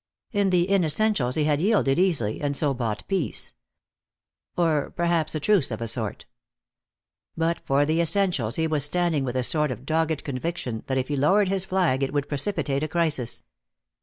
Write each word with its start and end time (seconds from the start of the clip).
In 0.31 0.49
the 0.49 0.65
inessentials 0.67 1.35
he 1.35 1.43
had 1.43 1.61
yielded 1.61 1.99
easily, 1.99 2.41
and 2.41 2.57
so 2.57 2.73
bought 2.73 3.07
peace. 3.07 3.53
Or 4.57 4.89
perhaps 4.89 5.35
a 5.35 5.39
truce, 5.39 5.69
of 5.69 5.79
a 5.79 5.85
sort. 5.87 6.25
But 7.37 7.59
for 7.67 7.85
the 7.85 8.01
essentials 8.01 8.55
he 8.55 8.65
was 8.65 8.83
standing 8.83 9.23
with 9.23 9.35
a 9.35 9.43
sort 9.43 9.69
of 9.69 9.85
dogged 9.85 10.23
conviction 10.23 10.81
that 10.87 10.97
if 10.97 11.07
he 11.09 11.15
lowered 11.15 11.49
his 11.49 11.65
flag 11.65 12.01
it 12.01 12.13
would 12.13 12.27
precipitate 12.27 12.81
a 12.81 12.87
crisis. 12.87 13.43